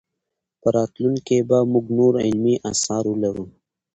[0.61, 3.45] په راتلونکي کې به موږ نور علمي اثار ولرو.